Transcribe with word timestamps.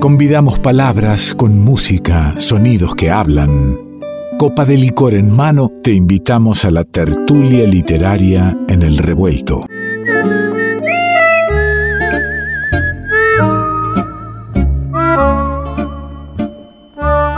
Convidamos 0.00 0.58
palabras 0.58 1.36
con 1.36 1.60
música, 1.60 2.34
sonidos 2.40 2.96
que 2.96 3.12
hablan. 3.12 3.78
Copa 4.36 4.64
de 4.64 4.76
licor 4.76 5.14
en 5.14 5.30
mano, 5.30 5.70
te 5.84 5.92
invitamos 5.92 6.64
a 6.64 6.72
la 6.72 6.82
tertulia 6.82 7.64
literaria 7.64 8.58
en 8.68 8.82
el 8.82 8.98
revuelto. 8.98 9.66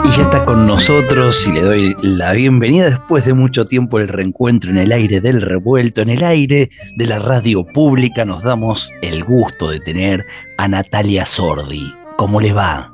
Y 0.02 0.10
ya 0.10 0.22
está 0.22 0.46
con 0.46 0.66
nosotros 0.66 1.46
y 1.46 1.52
le 1.52 1.60
doy 1.60 1.96
la 2.00 2.32
bienvenida 2.32 2.86
después 2.86 3.26
de 3.26 3.34
mucho 3.34 3.66
tiempo 3.66 3.98
el 3.98 4.08
reencuentro 4.08 4.70
en 4.70 4.78
el 4.78 4.92
aire 4.92 5.20
del 5.20 5.42
revuelto, 5.42 6.00
en 6.00 6.08
el 6.08 6.24
aire 6.24 6.70
de 6.96 7.06
la 7.06 7.18
radio 7.18 7.66
pública. 7.66 8.24
Nos 8.24 8.42
damos 8.42 8.90
el 9.02 9.24
gusto 9.24 9.70
de 9.70 9.80
tener 9.80 10.24
a 10.56 10.68
Natalia 10.68 11.26
Sordi. 11.26 11.99
¿Cómo 12.20 12.38
le 12.38 12.52
va? 12.52 12.92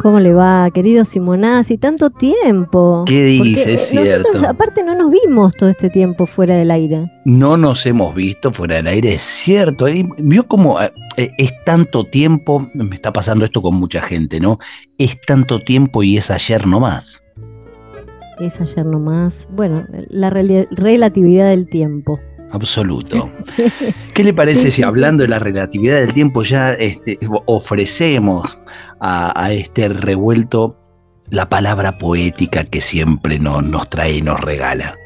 ¿Cómo 0.00 0.20
le 0.20 0.32
va, 0.32 0.68
querido 0.72 1.04
Simonazzi? 1.04 1.76
Tanto 1.76 2.10
tiempo. 2.10 3.02
¿Qué 3.04 3.24
dice? 3.24 3.72
Es 3.72 3.88
cierto. 3.88 4.28
aparte, 4.48 4.84
no 4.84 4.94
nos 4.94 5.10
vimos 5.10 5.56
todo 5.56 5.68
este 5.68 5.90
tiempo 5.90 6.26
fuera 6.26 6.54
del 6.54 6.70
aire. 6.70 7.10
No 7.24 7.56
nos 7.56 7.84
hemos 7.84 8.14
visto 8.14 8.52
fuera 8.52 8.76
del 8.76 8.86
aire, 8.86 9.14
es 9.14 9.22
cierto. 9.22 9.86
Vio 10.18 10.46
cómo 10.46 10.80
eh, 10.80 10.92
es 11.36 11.52
tanto 11.64 12.04
tiempo, 12.04 12.64
me 12.74 12.94
está 12.94 13.12
pasando 13.12 13.44
esto 13.44 13.60
con 13.60 13.74
mucha 13.74 14.00
gente, 14.00 14.38
¿no? 14.38 14.60
Es 14.98 15.20
tanto 15.26 15.58
tiempo 15.58 16.04
y 16.04 16.16
es 16.16 16.30
ayer 16.30 16.64
nomás. 16.64 17.24
Es 18.38 18.60
ayer 18.60 18.86
nomás. 18.86 19.48
Bueno, 19.50 19.84
la 20.10 20.30
relatividad 20.30 21.48
del 21.48 21.66
tiempo 21.68 22.20
absoluto. 22.52 23.30
¿Qué 24.14 24.24
le 24.24 24.32
parece 24.32 24.70
si 24.70 24.82
hablando 24.82 25.22
de 25.22 25.28
la 25.28 25.38
relatividad 25.38 26.00
del 26.00 26.14
tiempo 26.14 26.42
ya 26.42 26.72
este, 26.74 27.18
ofrecemos 27.46 28.58
a, 29.00 29.52
este 29.52 29.88
revuelto 29.88 30.78
la 31.28 31.48
palabra 31.48 31.98
poética 31.98 32.64
que 32.64 32.80
siempre 32.80 33.38
nos 33.38 33.88
trae 33.88 34.18
y 34.18 34.22
nos 34.22 34.40
regala? 34.40 34.96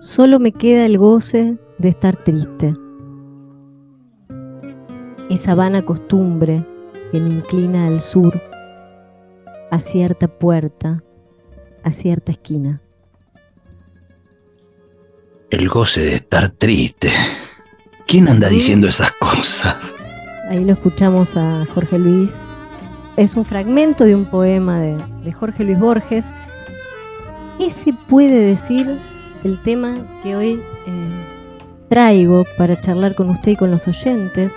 Solo 0.00 0.38
me 0.38 0.52
queda 0.52 0.86
el 0.86 0.98
goce 0.98 1.58
de 1.78 1.88
estar 1.88 2.16
triste. 2.16 2.74
Esa 5.28 5.54
vana 5.54 5.84
costumbre 5.84 6.64
que 7.12 7.20
me 7.20 7.28
inclina 7.28 7.86
al 7.86 8.00
sur, 8.00 8.32
a 9.70 9.78
cierta 9.78 10.26
puerta, 10.26 11.04
a 11.84 11.92
cierta 11.92 12.32
esquina 12.32 12.80
el 15.50 15.68
goce 15.68 16.02
de 16.02 16.14
estar 16.14 16.48
triste. 16.50 17.10
¿Quién 18.06 18.28
anda 18.28 18.48
diciendo 18.48 18.88
esas 18.88 19.12
cosas? 19.12 19.94
Ahí 20.48 20.64
lo 20.64 20.72
escuchamos 20.72 21.36
a 21.36 21.66
Jorge 21.74 21.98
Luis. 21.98 22.42
Es 23.16 23.34
un 23.34 23.44
fragmento 23.44 24.04
de 24.04 24.14
un 24.14 24.24
poema 24.24 24.80
de, 24.80 25.32
Jorge 25.32 25.64
Luis 25.64 25.78
Borges. 25.78 26.26
Ese 27.58 27.92
puede 28.08 28.38
decir 28.38 28.96
el 29.44 29.62
tema 29.62 29.96
que 30.22 30.36
hoy 30.36 30.60
eh, 30.86 31.26
traigo 31.88 32.44
para 32.56 32.80
charlar 32.80 33.14
con 33.14 33.30
usted 33.30 33.52
y 33.52 33.56
con 33.56 33.70
los 33.70 33.86
oyentes, 33.86 34.54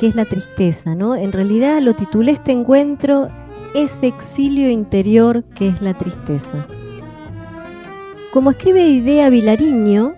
que 0.00 0.08
es 0.08 0.14
la 0.14 0.24
tristeza, 0.24 0.94
¿no? 0.94 1.14
En 1.14 1.32
realidad 1.32 1.80
lo 1.80 1.94
titulé 1.94 2.32
este 2.32 2.52
encuentro, 2.52 3.28
ese 3.74 4.08
exilio 4.08 4.68
interior 4.68 5.44
que 5.54 5.68
es 5.68 5.80
la 5.80 5.94
tristeza. 5.94 6.66
Como 8.34 8.50
escribe 8.50 8.88
Idea 8.88 9.30
Vilariño 9.30 10.16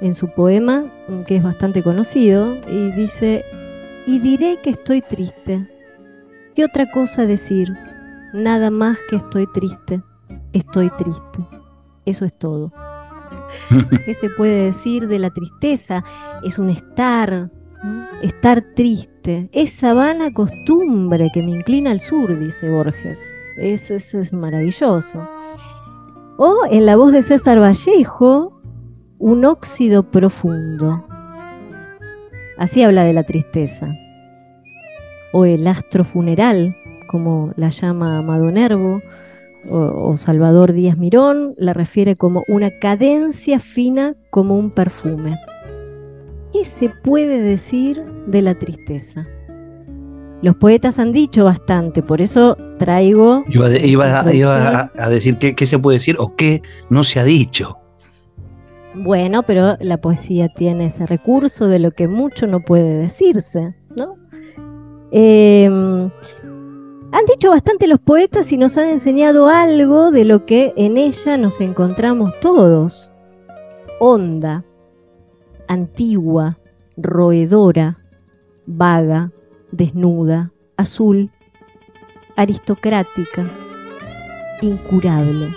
en 0.00 0.14
su 0.14 0.28
poema, 0.28 0.84
que 1.26 1.34
es 1.34 1.42
bastante 1.42 1.82
conocido, 1.82 2.54
y 2.70 2.92
dice, 2.92 3.44
y 4.06 4.20
diré 4.20 4.60
que 4.62 4.70
estoy 4.70 5.00
triste. 5.00 5.66
¿Qué 6.54 6.64
otra 6.64 6.88
cosa 6.92 7.26
decir? 7.26 7.72
Nada 8.32 8.70
más 8.70 8.98
que 9.10 9.16
estoy 9.16 9.48
triste. 9.52 10.00
Estoy 10.52 10.90
triste. 10.90 11.44
Eso 12.06 12.24
es 12.24 12.38
todo. 12.38 12.70
¿Qué 14.06 14.14
se 14.14 14.30
puede 14.30 14.66
decir 14.66 15.08
de 15.08 15.18
la 15.18 15.30
tristeza? 15.30 16.04
Es 16.44 16.56
un 16.60 16.70
estar, 16.70 17.50
estar 18.22 18.62
triste. 18.76 19.48
Esa 19.50 19.92
vana 19.92 20.32
costumbre 20.32 21.30
que 21.34 21.42
me 21.42 21.50
inclina 21.50 21.90
al 21.90 21.98
sur, 21.98 22.38
dice 22.38 22.70
Borges. 22.70 23.34
Eso, 23.58 23.94
eso 23.94 24.20
es 24.20 24.32
maravilloso. 24.32 25.28
O 26.36 26.60
en 26.70 26.86
la 26.86 26.96
voz 26.96 27.12
de 27.12 27.22
César 27.22 27.60
Vallejo, 27.60 28.60
un 29.18 29.44
óxido 29.44 30.10
profundo. 30.10 31.04
Así 32.58 32.82
habla 32.82 33.04
de 33.04 33.12
la 33.12 33.22
tristeza. 33.22 33.94
O 35.32 35.44
el 35.44 35.66
astro 35.66 36.04
funeral, 36.04 36.74
como 37.08 37.52
la 37.56 37.70
llama 37.70 38.18
Amado 38.18 38.50
Nervo, 38.50 39.00
o, 39.70 40.16
Salvador 40.16 40.72
Díaz 40.72 40.98
Mirón, 40.98 41.54
la 41.56 41.72
refiere 41.72 42.16
como 42.16 42.42
una 42.48 42.70
cadencia 42.70 43.58
fina 43.60 44.16
como 44.30 44.58
un 44.58 44.70
perfume. 44.70 45.38
¿Qué 46.52 46.64
se 46.64 46.88
puede 46.88 47.40
decir 47.40 48.02
de 48.26 48.42
la 48.42 48.54
tristeza? 48.54 49.26
Los 50.42 50.56
poetas 50.56 50.98
han 50.98 51.12
dicho 51.12 51.44
bastante, 51.44 52.02
por 52.02 52.20
eso 52.20 52.56
traigo... 52.76 53.44
Iba, 53.48 53.66
a, 54.18 55.08
decir 55.08 55.38
qué, 55.38 55.66
se 55.66 55.78
puede 55.78 55.98
decir 55.98 56.16
o 56.18 56.34
qué 56.34 56.62
no 56.90 57.04
se 57.04 57.20
ha 57.20 57.24
dicho. 57.24 57.78
Bueno, 58.94 59.44
pero 59.44 59.76
la 59.78 59.98
poesía 59.98 60.48
tiene 60.48 60.86
ese 60.86 61.06
recurso 61.06 61.68
de 61.68 61.78
lo 61.78 61.92
que 61.92 62.08
mucho 62.08 62.48
no 62.48 62.60
puede 62.60 62.98
decirse, 62.98 63.76
¿no? 63.94 64.16
Em, 65.12 66.10
han 67.12 67.24
dicho 67.26 67.50
bastante 67.50 67.86
los 67.86 68.00
poetas 68.00 68.50
y 68.50 68.58
nos 68.58 68.76
han 68.76 68.88
enseñado 68.88 69.48
algo 69.48 70.10
de 70.10 70.24
lo 70.24 70.44
que 70.44 70.72
en 70.76 70.98
ella 70.98 71.36
nos 71.36 71.60
encontramos 71.60 72.32
todos. 72.40 73.12
Honda, 74.00 74.64
antigua, 75.68 76.58
roedora, 76.96 77.98
vaga, 78.66 79.30
desnuda, 79.72 80.52
azul, 80.76 81.30
aristocrática, 82.36 83.44
incurable. 84.60 85.48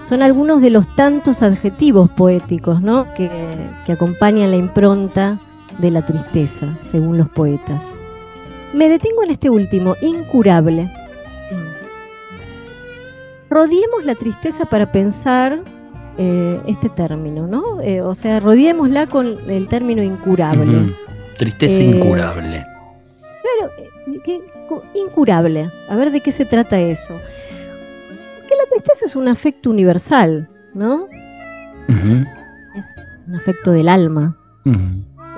Son 0.00 0.22
algunos 0.22 0.62
de 0.62 0.70
los 0.70 0.94
tantos 0.96 1.42
adjetivos 1.42 2.08
poéticos 2.10 2.80
¿no? 2.80 3.12
que, 3.14 3.28
que 3.84 3.92
acompañan 3.92 4.50
la 4.50 4.56
impronta 4.56 5.38
de 5.78 5.90
la 5.90 6.06
tristeza, 6.06 6.78
según 6.80 7.18
los 7.18 7.28
poetas. 7.28 7.98
Me 8.72 8.88
detengo 8.88 9.22
en 9.24 9.30
este 9.30 9.50
último, 9.50 9.94
incurable. 10.00 10.90
Rodiemos 13.50 14.04
la 14.04 14.14
tristeza 14.14 14.64
para 14.64 14.92
pensar 14.92 15.60
eh, 16.16 16.60
este 16.66 16.88
término, 16.88 17.48
¿no? 17.48 17.80
Eh, 17.80 18.00
o 18.00 18.14
sea, 18.14 18.38
rodiémosla 18.38 19.08
con 19.08 19.36
el 19.48 19.66
término 19.66 20.02
incurable. 20.02 20.94
Tristeza 21.36 21.82
eh, 21.82 21.86
incurable 21.86 22.69
incurable. 24.94 25.70
A 25.88 25.96
ver 25.96 26.10
de 26.10 26.20
qué 26.20 26.32
se 26.32 26.44
trata 26.44 26.80
eso. 26.80 27.14
Porque 28.38 28.54
la 28.56 28.68
tristeza 28.70 29.06
es 29.06 29.16
un 29.16 29.28
afecto 29.28 29.70
universal, 29.70 30.48
¿no? 30.74 31.06
Es 32.76 32.86
un 33.26 33.34
afecto 33.34 33.72
del 33.72 33.88
alma. 33.88 34.36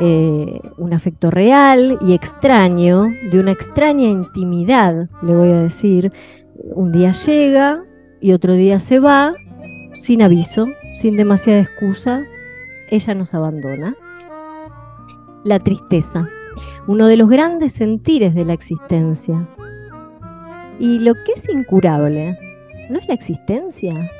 Eh, 0.01 0.61
un 0.78 0.93
afecto 0.95 1.31
real 1.31 1.99
y 2.01 2.15
extraño, 2.15 3.05
de 3.31 3.39
una 3.39 3.53
extraña 3.53 4.09
intimidad, 4.09 5.09
le 5.22 5.37
voy 5.37 5.51
a 5.51 5.62
decir. 5.62 6.12
Un 6.75 6.93
día 6.93 7.12
llega 7.12 7.84
y 8.21 8.33
otro 8.33 8.55
día 8.55 8.81
se 8.81 9.01
va, 9.01 9.34
sin 9.95 10.22
aviso, 10.22 10.67
sin 10.97 11.17
demasiada 11.17 11.61
excusa, 11.61 12.22
ella 12.89 13.15
nos 13.15 13.34
abandona. 13.34 13.95
La 15.45 15.59
tristeza 15.59 16.28
uno 16.87 17.06
de 17.06 17.16
los 17.16 17.28
grandes 17.28 17.72
sentires 17.72 18.34
de 18.34 18.44
la 18.44 18.53
existencia. 18.53 19.48
Y 20.78 20.98
lo 20.98 21.15
que 21.15 21.33
es 21.36 21.48
incurable, 21.48 22.39
¿no 22.91 22.98
es 22.98 23.07
la 23.07 23.15
existencia? 23.15 24.10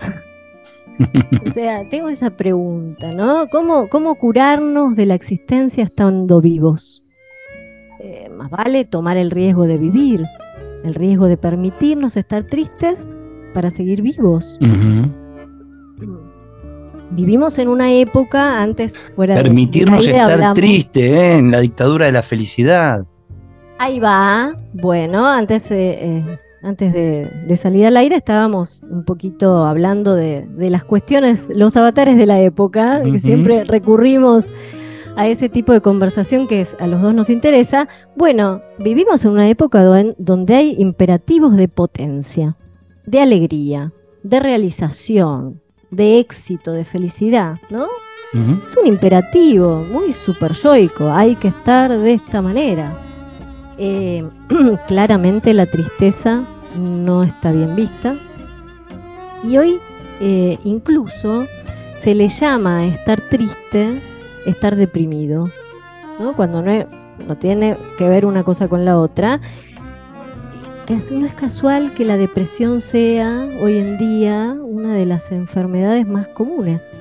o 1.47 1.51
sea, 1.51 1.89
tengo 1.89 2.09
esa 2.09 2.31
pregunta, 2.31 3.13
¿no? 3.13 3.49
¿Cómo, 3.49 3.89
cómo 3.89 4.15
curarnos 4.15 4.95
de 4.95 5.07
la 5.07 5.15
existencia 5.15 5.85
estando 5.85 6.41
vivos? 6.41 7.05
Eh, 8.01 8.29
más 8.37 8.51
vale 8.51 8.85
tomar 8.85 9.17
el 9.17 9.31
riesgo 9.31 9.67
de 9.67 9.79
vivir, 9.79 10.23
el 10.85 10.95
riesgo 10.95 11.27
de 11.27 11.37
permitirnos 11.37 12.17
estar 12.17 12.45
tristes 12.45 13.09
para 13.55 13.71
seguir 13.71 14.03
vivos. 14.03 14.59
Vivimos 17.13 17.59
en 17.59 17.69
una 17.69 17.93
época 17.93 18.63
antes 18.63 19.03
fuera 19.15 19.35
Permitirnos 19.35 20.07
estar 20.07 20.55
triste 20.55 21.11
¿eh? 21.11 21.37
en 21.37 21.51
la 21.51 21.61
dictadura 21.61 22.07
de 22.07 22.13
la 22.13 22.23
felicidad. 22.23 23.05
Ahí 23.79 23.99
va. 23.99 24.57
Bueno, 24.73 25.27
antes, 25.27 25.71
eh, 25.71 25.99
eh, 26.01 26.39
antes 26.63 26.93
de, 26.93 27.57
salir 27.57 27.85
al 27.85 27.99
aire 27.99 28.17
estábamos 28.17 28.83
un 28.85 29.05
poquito 29.05 29.67
hablando 29.67 30.15
de, 30.15 30.47
las 30.59 30.85
cuestiones, 30.85 31.51
los 31.55 31.77
avatares 31.77 32.17
de 32.17 32.25
la 32.25 32.41
época, 32.41 33.03
que 33.03 33.19
siempre 33.19 33.65
recurrimos 33.65 34.53
a 35.17 35.27
ese 35.27 35.49
tipo 35.49 35.73
de 35.73 35.83
conversación 35.83 36.47
que 36.47 36.67
a 36.79 36.87
los 36.87 37.03
dos 37.03 37.13
nos 37.15 37.29
interesa. 37.29 37.89
Bueno, 38.17 38.63
vivimos 38.79 39.25
en 39.25 39.33
una 39.33 39.49
época 39.49 39.85
donde 40.17 40.55
hay 40.55 40.77
imperativos 40.79 41.57
de 41.57 41.69
potencia, 41.69 42.57
de 43.05 43.21
alegría, 43.21 43.93
de 44.23 44.41
realización, 44.41 45.62
de 45.93 46.19
éxito, 46.19 46.73
de 46.73 46.85
felicidad, 46.85 47.59
¿no? 47.71 47.87
Es 48.67 48.75
un 48.79 48.87
imperativo 48.87 49.85
muy 49.93 50.15
superyoico, 50.15 51.11
hay 51.11 51.37
que 51.37 51.49
estar 51.49 51.91
de 51.91 52.15
esta 52.15 52.41
manera. 52.41 52.99
Eh, 53.77 54.27
claramente 54.89 55.53
la 55.53 55.67
tristeza 55.67 56.43
no 56.75 57.23
está 57.23 57.53
bien 57.53 57.77
vista. 57.77 58.15
Y 59.45 59.59
hoy 59.59 59.79
eh, 60.21 60.59
incluso 60.65 61.47
se 61.99 62.15
le 62.15 62.29
llama 62.31 62.87
estar 62.87 63.21
triste, 63.21 64.01
estar 64.47 64.77
deprimido, 64.77 65.51
¿no? 66.19 66.33
cuando 66.35 66.63
no, 66.63 66.87
no 67.29 67.37
tiene 67.37 67.77
que 67.99 68.09
ver 68.09 68.25
una 68.25 68.45
cosa 68.45 68.67
con 68.67 68.87
la 68.87 68.99
otra. 68.99 69.43
No 70.93 71.25
es 71.25 71.33
casual 71.33 71.95
que 71.95 72.05
la 72.05 72.19
depresión 72.19 72.83
sea 72.83 73.49
hoy 73.63 73.79
en 73.79 73.97
día 73.97 74.55
una 74.61 74.95
de 74.95 75.07
las 75.07 75.33
enfermedades 75.33 76.07
más 76.07 76.29
comunes. 76.29 76.95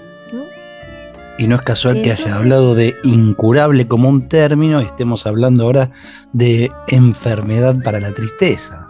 Y 1.37 1.45
no 1.47 1.57
es 1.57 1.61
casual 1.61 2.01
que 2.01 2.13
haya 2.13 2.35
hablado 2.35 2.73
de 2.73 2.95
incurable 3.03 3.89
como 3.89 4.07
un 4.07 4.29
término 4.29 4.81
y 4.81 4.85
estemos 4.85 5.27
hablando 5.27 5.65
ahora 5.65 5.89
de 6.31 6.71
enfermedad 6.87 7.75
para 7.83 7.99
la 7.99 8.13
tristeza. 8.13 8.87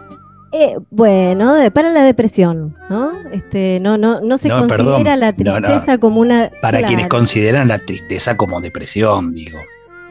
Eh, 0.51 0.77
bueno, 0.91 1.55
para 1.73 1.91
la 1.91 2.03
depresión, 2.03 2.77
¿no? 2.87 3.11
Este, 3.31 3.79
no, 3.81 3.97
no, 3.97 4.21
no 4.21 4.37
se 4.37 4.49
considera 4.49 5.15
la 5.15 5.33
tristeza 5.33 5.97
como 5.97 6.21
una. 6.21 6.51
Para 6.61 6.83
quienes 6.83 7.07
consideran 7.07 7.67
la 7.67 7.79
tristeza 7.79 8.37
como 8.37 8.61
depresión, 8.61 9.33
digo. 9.33 9.57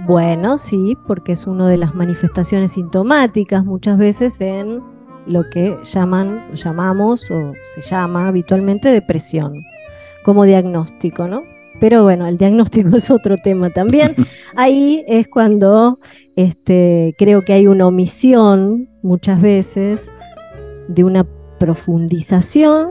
Bueno, 0.07 0.57
sí, 0.59 0.97
porque 1.07 1.33
es 1.33 1.47
una 1.47 1.69
de 1.69 1.77
las 1.77 1.95
manifestaciones 1.95 2.73
sintomáticas 2.73 3.65
muchas 3.65 3.99
veces 3.99 4.41
en 4.41 4.83
lo 5.27 5.49
que 5.51 5.77
llaman, 5.85 6.55
llamamos 6.55 7.31
o 7.31 7.53
se 7.75 7.83
llama 7.83 8.29
habitualmente 8.29 8.89
depresión, 8.89 9.63
como 10.25 10.45
diagnóstico, 10.45 11.29
¿no? 11.29 11.43
Pero 11.81 12.03
bueno, 12.03 12.27
el 12.27 12.37
diagnóstico 12.37 12.89
es 12.97 13.11
otro 13.11 13.37
tema 13.39 13.71
también. 13.71 14.15
Ahí 14.57 15.05
es 15.07 15.29
cuando 15.29 16.01
este, 16.37 17.15
creo 17.19 17.43
que 17.43 17.53
hay 17.53 17.67
una 17.67 17.87
omisión 17.87 18.89
muchas 19.03 19.41
veces 19.41 20.11
de 20.89 21.05
una 21.05 21.27
profundización 21.59 22.89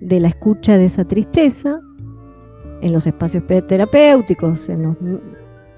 de 0.00 0.20
la 0.20 0.28
escucha 0.28 0.76
de 0.76 0.84
esa 0.84 1.04
tristeza 1.04 1.80
en 2.82 2.92
los 2.92 3.06
espacios 3.06 3.44
terapéuticos, 3.46 4.68
en 4.68 4.82
los 4.82 4.96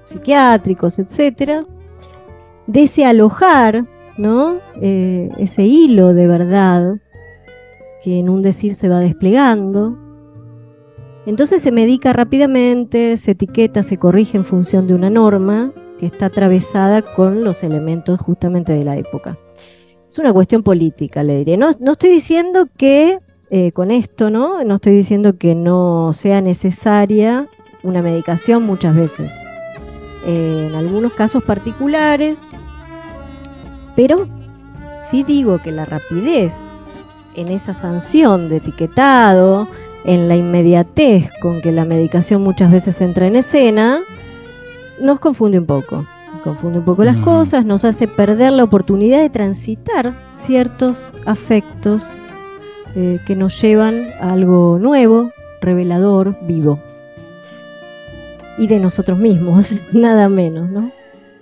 psiquiátricos, 0.07 0.97
etcétera, 0.99 1.63
de 2.65 2.83
ese 2.83 3.05
alojar, 3.05 3.85
¿no? 4.17 4.57
Eh, 4.81 5.29
ese 5.37 5.63
hilo 5.63 6.13
de 6.13 6.27
verdad 6.27 6.95
que 8.03 8.19
en 8.19 8.29
un 8.29 8.41
decir 8.41 8.73
se 8.73 8.89
va 8.89 8.99
desplegando 8.99 9.97
entonces 11.27 11.61
se 11.61 11.73
medica 11.73 12.13
rápidamente, 12.13 13.17
se 13.17 13.31
etiqueta, 13.31 13.83
se 13.83 13.97
corrige 13.97 14.37
en 14.37 14.45
función 14.45 14.87
de 14.87 14.95
una 14.95 15.09
norma 15.09 15.73
que 15.99 16.05
está 16.05 16.27
atravesada 16.27 17.01
con 17.01 17.43
los 17.43 17.63
elementos 17.63 18.17
justamente 18.21 18.71
de 18.71 18.85
la 18.85 18.95
época. 18.95 19.37
Es 20.09 20.17
una 20.19 20.31
cuestión 20.31 20.63
política, 20.63 21.23
le 21.23 21.39
diré. 21.39 21.57
No, 21.57 21.71
estoy 21.71 22.11
diciendo 22.11 22.69
que 22.77 23.19
eh, 23.49 23.73
con 23.73 23.91
esto, 23.91 24.29
¿no? 24.29 24.63
No 24.63 24.75
estoy 24.75 24.93
diciendo 24.93 25.37
que 25.37 25.53
no 25.53 26.13
sea 26.13 26.39
necesaria 26.39 27.49
una 27.83 28.01
medicación 28.01 28.63
muchas 28.65 28.95
veces. 28.95 29.33
En 30.25 30.75
algunos 30.75 31.13
casos 31.13 31.43
particulares, 31.43 32.49
pero 33.95 34.27
sí 34.99 35.23
digo 35.23 35.59
que 35.59 35.71
la 35.71 35.85
rapidez 35.85 36.71
en 37.35 37.49
esa 37.49 37.73
sanción 37.73 38.49
de 38.49 38.57
etiquetado, 38.57 39.67
en 40.03 40.27
la 40.27 40.35
inmediatez 40.35 41.29
con 41.41 41.61
que 41.61 41.71
la 41.71 41.85
medicación 41.85 42.41
muchas 42.41 42.71
veces 42.71 42.99
entra 43.01 43.27
en 43.27 43.35
escena, 43.35 44.01
nos 44.99 45.19
confunde 45.19 45.59
un 45.59 45.65
poco. 45.65 46.05
Confunde 46.43 46.79
un 46.79 46.85
poco 46.85 47.03
las 47.03 47.17
cosas, 47.17 47.65
nos 47.65 47.83
hace 47.83 48.07
perder 48.07 48.53
la 48.53 48.63
oportunidad 48.63 49.19
de 49.19 49.29
transitar 49.29 50.13
ciertos 50.31 51.11
afectos 51.25 52.03
eh, 52.95 53.19
que 53.25 53.35
nos 53.35 53.61
llevan 53.61 54.07
a 54.21 54.33
algo 54.33 54.77
nuevo, 54.79 55.31
revelador, 55.61 56.37
vivo. 56.47 56.79
Y 58.57 58.67
de 58.67 58.79
nosotros 58.79 59.19
mismos, 59.19 59.73
nada 59.91 60.29
menos, 60.29 60.69
¿no? 60.69 60.91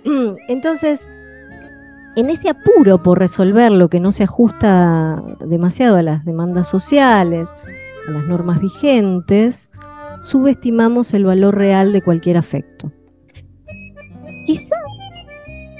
Entonces, 0.48 1.10
en 2.16 2.30
ese 2.30 2.48
apuro 2.48 3.02
por 3.02 3.18
resolver 3.18 3.70
lo 3.72 3.88
que 3.88 4.00
no 4.00 4.12
se 4.12 4.24
ajusta 4.24 5.22
demasiado 5.40 5.96
a 5.96 6.02
las 6.02 6.24
demandas 6.24 6.68
sociales, 6.68 7.56
a 8.08 8.10
las 8.10 8.24
normas 8.26 8.60
vigentes, 8.60 9.70
subestimamos 10.22 11.12
el 11.14 11.24
valor 11.24 11.56
real 11.56 11.92
de 11.92 12.02
cualquier 12.02 12.36
afecto. 12.36 12.90
Quizá 14.46 14.76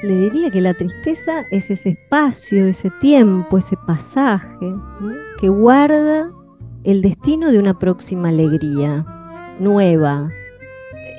le 0.02 0.20
diría 0.20 0.50
que 0.50 0.60
la 0.60 0.74
tristeza 0.74 1.42
es 1.50 1.70
ese 1.70 1.90
espacio, 1.90 2.66
ese 2.66 2.90
tiempo, 3.00 3.58
ese 3.58 3.76
pasaje 3.86 4.74
que 5.40 5.48
guarda 5.48 6.30
el 6.84 7.02
destino 7.02 7.50
de 7.50 7.58
una 7.58 7.78
próxima 7.78 8.28
alegría, 8.28 9.06
nueva, 9.58 10.30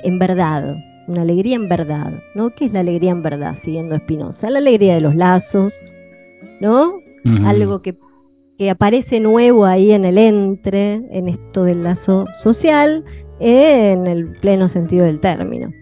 en 0.04 0.18
verdad, 0.18 0.76
una 1.06 1.22
alegría 1.22 1.56
en 1.56 1.68
verdad, 1.68 2.12
¿no? 2.34 2.50
¿Qué 2.50 2.66
es 2.66 2.72
la 2.72 2.80
alegría 2.80 3.12
en 3.12 3.22
verdad? 3.22 3.56
Siguiendo 3.56 3.94
Espinosa, 3.94 4.50
la 4.50 4.58
alegría 4.58 4.94
de 4.94 5.00
los 5.00 5.14
lazos, 5.14 5.82
¿no? 6.60 7.00
Algo 7.44 7.82
que 7.82 7.94
que 8.58 8.70
aparece 8.70 9.20
nuevo 9.20 9.64
ahí 9.64 9.92
en 9.92 10.04
el 10.04 10.18
entre, 10.18 10.94
en 11.10 11.28
esto 11.28 11.62
del 11.62 11.84
lazo 11.84 12.26
social, 12.34 13.04
en 13.38 14.08
el 14.08 14.32
pleno 14.32 14.68
sentido 14.68 15.06
del 15.06 15.20
término. 15.20 15.72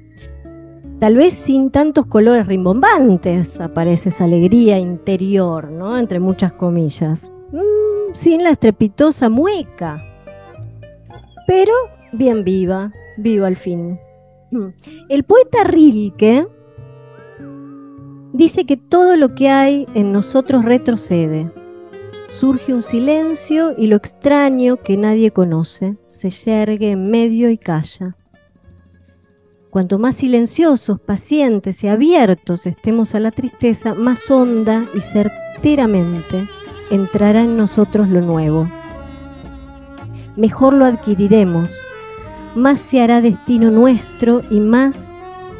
Tal 0.98 1.16
vez 1.16 1.32
sin 1.32 1.70
tantos 1.70 2.06
colores 2.06 2.46
rimbombantes 2.46 3.60
aparece 3.60 4.10
esa 4.10 4.24
alegría 4.24 4.78
interior, 4.78 5.70
¿no? 5.70 5.98
Entre 5.98 6.20
muchas 6.20 6.52
comillas. 6.52 7.32
Mm, 7.52 8.14
sin 8.14 8.42
la 8.42 8.50
estrepitosa 8.50 9.30
mueca. 9.30 10.02
Pero 11.46 11.72
bien 12.12 12.44
viva, 12.44 12.92
viva 13.16 13.46
al 13.46 13.56
fin. 13.56 13.98
El 15.08 15.24
poeta 15.24 15.64
Rilke 15.64 16.46
dice 18.32 18.66
que 18.66 18.76
todo 18.76 19.16
lo 19.16 19.34
que 19.34 19.48
hay 19.48 19.86
en 19.94 20.12
nosotros 20.12 20.64
retrocede, 20.64 21.50
Surge 22.28 22.74
un 22.74 22.82
silencio 22.82 23.74
y 23.78 23.86
lo 23.86 23.96
extraño 23.96 24.76
que 24.76 24.96
nadie 24.96 25.30
conoce 25.30 25.96
se 26.08 26.30
yergue 26.30 26.90
en 26.90 27.08
medio 27.08 27.50
y 27.50 27.56
calla. 27.56 28.16
Cuanto 29.70 29.98
más 29.98 30.16
silenciosos, 30.16 31.00
pacientes 31.00 31.84
y 31.84 31.88
abiertos 31.88 32.66
estemos 32.66 33.14
a 33.14 33.20
la 33.20 33.30
tristeza, 33.30 33.94
más 33.94 34.28
honda 34.30 34.86
y 34.94 35.00
certeramente 35.00 36.48
entrará 36.90 37.42
en 37.42 37.56
nosotros 37.56 38.08
lo 38.08 38.20
nuevo. 38.22 38.68
Mejor 40.36 40.74
lo 40.74 40.84
adquiriremos, 40.84 41.80
más 42.56 42.80
se 42.80 43.00
hará 43.00 43.20
destino 43.20 43.70
nuestro 43.70 44.42
y 44.50 44.58
más 44.60 45.14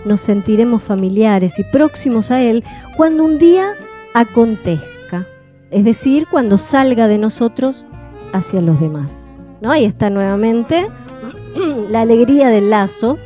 nos 0.05 0.21
sentiremos 0.21 0.83
familiares 0.83 1.59
y 1.59 1.65
próximos 1.65 2.31
a 2.31 2.43
él 2.43 2.65
cuando 2.97 3.25
un 3.25 3.39
día 3.39 3.73
acontezca 4.15 4.97
es 5.71 5.85
decir, 5.85 6.27
cuando 6.31 6.59
salga 6.59 7.09
de 7.09 7.19
nosotros 7.19 7.87
hacia 8.33 8.61
los 8.61 8.81
demás. 8.81 9.33
¿no? 9.61 9.71
Ahí 9.71 9.85
está 9.85 10.11
nuevamente 10.11 10.89
la 11.91 12.03
alegría 12.03 12.49
del 12.49 12.71
lazo. 12.71 13.19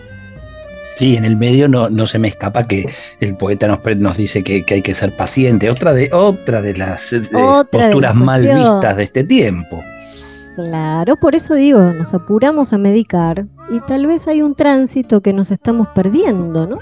Sí, 0.96 1.16
en 1.16 1.24
el 1.24 1.36
medio 1.36 1.68
no, 1.68 1.88
no 1.88 2.06
se 2.06 2.18
me 2.18 2.28
escapa 2.28 2.64
que 2.64 2.86
el 3.20 3.36
poeta 3.36 3.66
nos, 3.68 3.80
nos 3.96 4.16
dice 4.16 4.42
que, 4.42 4.64
hay 4.68 4.82
que 4.82 4.94
ser 4.94 5.16
paciente. 5.16 5.70
Otra 5.70 5.94
de, 5.94 6.10
otra 6.12 6.60
de 6.60 6.76
las 6.76 7.12
eh, 7.12 7.22
posturas 7.70 8.14
mal 8.14 8.42
vistas 8.42 8.96
de 8.96 9.04
este 9.04 9.24
tiempo. 9.24 9.82
Claro, 10.56 11.16
por 11.16 11.34
eso 11.34 11.54
digo, 11.54 11.80
nos 11.80 12.12
apuramos 12.12 12.72
a 12.72 12.78
medicar 12.78 13.46
y 13.70 13.80
tal 13.80 14.06
vez 14.06 14.26
hay 14.28 14.42
un 14.42 14.54
tránsito 14.54 15.20
que 15.20 15.32
nos 15.32 15.50
estamos 15.50 15.88
perdiendo, 15.88 16.66
¿no? 16.66 16.78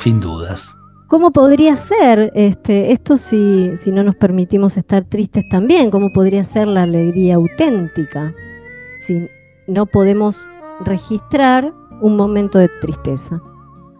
sin 0.00 0.20
dudas. 0.20 0.74
¿Cómo 1.06 1.32
podría 1.32 1.76
ser 1.76 2.32
este, 2.34 2.92
esto 2.92 3.16
si, 3.16 3.76
si 3.76 3.92
no 3.92 4.02
nos 4.02 4.16
permitimos 4.16 4.76
estar 4.76 5.04
tristes 5.04 5.48
también? 5.48 5.90
¿Cómo 5.90 6.12
podría 6.12 6.44
ser 6.44 6.66
la 6.66 6.82
alegría 6.82 7.36
auténtica 7.36 8.34
si 9.00 9.28
no 9.66 9.86
podemos 9.86 10.48
registrar 10.84 11.72
un 12.00 12.16
momento 12.16 12.58
de 12.58 12.68
tristeza? 12.80 13.40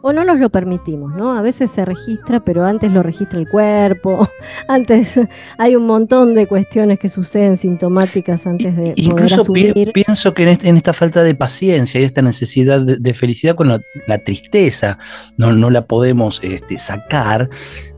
O 0.06 0.12
no 0.12 0.22
nos 0.22 0.38
lo 0.38 0.50
permitimos, 0.50 1.14
¿no? 1.14 1.32
A 1.32 1.40
veces 1.40 1.70
se 1.70 1.82
registra, 1.82 2.44
pero 2.44 2.66
antes 2.66 2.92
lo 2.92 3.02
registra 3.02 3.38
el 3.38 3.48
cuerpo, 3.48 4.28
antes 4.68 5.18
hay 5.56 5.76
un 5.76 5.86
montón 5.86 6.34
de 6.34 6.46
cuestiones 6.46 6.98
que 6.98 7.08
suceden 7.08 7.56
sintomáticas 7.56 8.46
antes 8.46 8.76
de... 8.76 8.92
Incluso 8.96 9.50
pienso 9.94 10.34
que 10.34 10.50
este, 10.50 10.68
en, 10.68 10.76
esta 10.76 10.92
falta 10.92 11.22
de 11.22 11.34
paciencia 11.34 12.02
y 12.02 12.04
esta 12.04 12.20
necesidad 12.20 12.82
de, 12.82 13.14
felicidad 13.14 13.54
con 13.54 13.68
la, 13.68 14.18
tristeza, 14.18 14.98
no, 15.38 15.52
no, 15.52 15.70
la 15.70 15.86
podemos 15.86 16.38
este, 16.44 16.76
sacar 16.76 17.48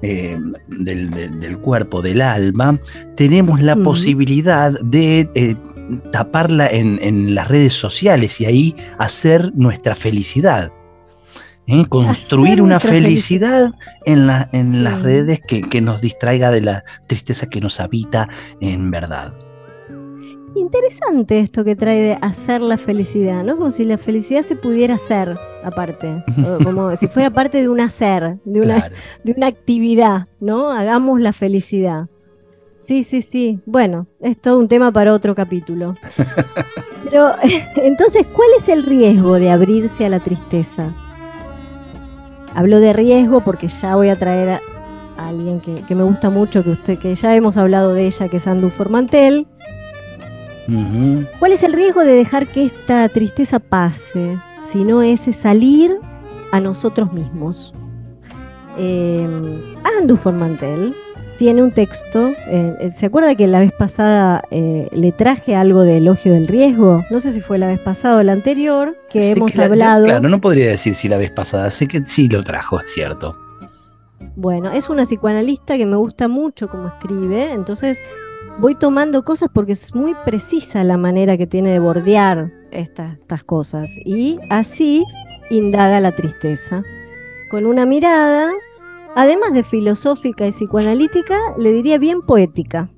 eh, 0.00 0.38
del, 0.68 1.58
cuerpo, 1.58 2.02
del 2.02 2.20
alma, 2.20 2.78
tenemos 3.16 3.60
la 3.60 3.74
posibilidad 3.74 4.72
de... 4.80 5.28
Eh, 5.34 5.56
taparla 6.10 6.66
en, 6.66 6.98
en 7.00 7.36
las 7.36 7.46
redes 7.46 7.72
sociales 7.72 8.40
y 8.40 8.44
ahí 8.44 8.76
hacer 8.98 9.52
nuestra 9.54 9.94
felicidad. 9.94 10.72
¿Eh? 11.66 11.84
construir 11.88 12.62
una 12.62 12.80
felicidad, 12.80 13.72
en, 14.04 14.26
la, 14.26 14.48
en 14.52 14.84
las 14.84 15.02
redes 15.02 15.40
que, 15.40 15.80
nos 15.80 16.00
distraiga 16.00 16.50
de 16.50 16.62
la 16.62 16.84
tristeza 17.06 17.48
que 17.48 17.60
nos 17.60 17.80
habita 17.80 18.28
en 18.60 18.90
verdad. 18.90 19.34
Interesante 20.54 21.40
esto 21.40 21.64
que 21.64 21.76
trae 21.76 22.00
de 22.00 22.18
hacer 22.22 22.62
la 22.62 22.78
felicidad, 22.78 23.44
¿no? 23.44 23.56
Como 23.58 23.70
si 23.70 23.84
la 23.84 23.98
felicidad 23.98 24.42
se 24.42 24.56
pudiera 24.56 24.94
hacer 24.94 25.36
aparte, 25.62 26.24
como 26.64 26.96
si 26.96 27.08
fuera 27.08 27.30
parte 27.30 27.60
de 27.60 27.68
un 27.68 27.80
hacer, 27.80 28.38
de 28.44 28.60
una, 28.62 28.90
de 29.22 29.32
una 29.32 29.48
actividad, 29.48 30.28
¿no? 30.40 30.70
Hagamos 30.70 31.20
la 31.20 31.34
felicidad. 31.34 32.08
Sí, 32.80 33.02
sí, 33.02 33.20
sí. 33.20 33.60
Bueno, 33.66 34.06
es 34.20 34.40
todo 34.40 34.58
un 34.58 34.68
tema 34.68 34.92
para 34.92 35.12
otro 35.12 35.34
capítulo. 35.34 35.96
Pero 37.10 37.34
entonces, 37.76 38.24
¿cuál 38.32 38.48
es 38.56 38.68
el 38.68 38.84
riesgo 38.84 39.38
de 39.38 39.50
abrirse 39.50 40.06
a 40.06 40.08
la 40.08 40.20
tristeza? 40.20 40.94
Hablo 42.56 42.80
de 42.80 42.94
riesgo 42.94 43.42
porque 43.42 43.68
ya 43.68 43.96
voy 43.96 44.08
a 44.08 44.16
traer 44.16 44.48
a 45.18 45.28
alguien 45.28 45.60
que, 45.60 45.94
me 45.94 46.02
gusta 46.04 46.30
mucho, 46.30 46.64
que 46.64 46.70
usted, 46.70 46.98
que 46.98 47.14
ya 47.14 47.34
hemos 47.36 47.58
hablado 47.58 47.92
de 47.92 48.06
ella, 48.06 48.28
que 48.30 48.38
es 48.38 48.46
Andu 48.46 48.70
Formantel. 48.70 49.46
¿Cuál 51.38 51.52
es 51.52 51.62
el 51.62 51.74
riesgo 51.74 52.00
de 52.00 52.14
dejar 52.14 52.46
que 52.48 52.64
esta 52.64 53.10
tristeza 53.10 53.58
pase? 53.58 54.38
Si 54.62 54.84
no 54.84 55.02
es 55.02 55.20
salir 55.36 55.98
a 56.50 56.58
nosotros 56.60 57.12
mismos. 57.12 57.74
Eh, 58.78 59.28
Andu 59.84 60.16
Formantel 60.16 60.94
tiene 61.38 61.62
un 61.62 61.72
texto. 61.72 62.28
Eh, 62.48 62.76
eh, 62.80 62.90
¿Se 62.90 63.06
acuerda 63.06 63.34
que 63.34 63.46
la 63.46 63.60
vez 63.60 63.72
pasada 63.72 64.42
eh, 64.50 64.88
le 64.92 65.12
traje 65.12 65.54
algo 65.54 65.82
de 65.82 65.98
elogio 65.98 66.32
del 66.32 66.46
riesgo? 66.46 67.04
No 67.10 67.20
sé 67.20 67.32
si 67.32 67.40
fue 67.40 67.58
la 67.58 67.66
vez 67.66 67.80
pasada 67.80 68.18
o 68.18 68.22
la 68.22 68.32
anterior, 68.32 68.96
que 69.10 69.32
hemos 69.32 69.58
hablado. 69.58 70.04
claro, 70.04 70.28
no 70.28 70.40
podría 70.40 70.68
decir 70.68 70.94
si 70.94 71.08
la 71.08 71.16
vez 71.16 71.30
pasada, 71.30 71.70
sé 71.70 71.86
que 71.88 72.04
sí 72.04 72.28
lo 72.28 72.42
trajo, 72.42 72.80
es 72.80 72.92
cierto. 72.92 73.36
Bueno, 74.34 74.70
es 74.70 74.88
una 74.88 75.04
psicoanalista 75.04 75.76
que 75.76 75.86
me 75.86 75.96
gusta 75.96 76.28
mucho 76.28 76.68
como 76.68 76.88
escribe, 76.88 77.52
entonces 77.52 77.98
voy 78.58 78.74
tomando 78.74 79.24
cosas 79.24 79.48
porque 79.52 79.72
es 79.72 79.94
muy 79.94 80.14
precisa 80.24 80.84
la 80.84 80.96
manera 80.96 81.36
que 81.36 81.46
tiene 81.46 81.70
de 81.70 81.78
bordear 81.78 82.52
estas 82.70 83.44
cosas 83.44 83.90
y 84.04 84.38
así 84.50 85.04
indaga 85.50 86.00
la 86.00 86.12
tristeza. 86.12 86.82
Con 87.50 87.64
una 87.64 87.86
mirada 87.86 88.50
además 89.16 89.54
de 89.54 89.64
filosófica 89.64 90.46
y 90.46 90.50
psicoanalítica, 90.50 91.38
le 91.58 91.72
diría 91.72 91.98
bien 91.98 92.20
poética, 92.22 92.90